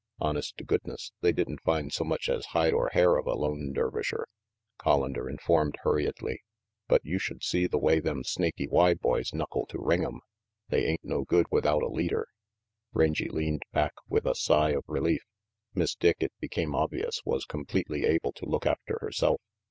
"Honest 0.19 0.57
to 0.57 0.63
goodness, 0.63 1.11
they 1.21 1.31
didn't 1.31 1.61
find 1.61 1.93
so 1.93 2.03
much 2.03 2.27
as 2.27 2.47
hide 2.57 2.73
or 2.73 2.89
hair 2.91 3.17
of 3.17 3.27
a 3.27 3.35
lone 3.35 3.71
Dervisher," 3.71 4.25
Collander 4.79 5.29
informed 5.29 5.75
hurriedly, 5.83 6.41
"but 6.87 7.05
you 7.05 7.19
should 7.19 7.43
see 7.43 7.67
the 7.67 7.77
way 7.77 7.99
them 7.99 8.23
Snaky 8.23 8.67
Y 8.67 8.95
boys 8.95 9.31
knuckle 9.31 9.67
to 9.67 9.77
Ring'em. 9.77 10.21
They 10.69 10.85
ain't 10.85 11.03
no 11.05 11.23
good 11.23 11.45
without 11.51 11.83
a 11.83 11.87
leader." 11.87 12.25
Rangy 12.93 13.29
leaned 13.29 13.61
back 13.73 13.93
with 14.09 14.25
a 14.25 14.33
sigh 14.33 14.71
of 14.71 14.85
relief. 14.87 15.21
Miss 15.75 15.93
Dick, 15.93 16.17
it 16.21 16.33
became 16.39 16.73
obvious, 16.73 17.21
was 17.23 17.45
completely 17.45 18.03
able 18.05 18.31
to 18.31 18.49
look 18.49 18.65
after 18.65 18.97
herself. 19.01 19.39